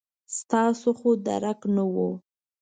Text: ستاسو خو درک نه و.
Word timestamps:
ستاسو 0.37 0.89
خو 0.99 1.09
درک 1.27 1.61
نه 1.75 1.83
و. 1.93 1.95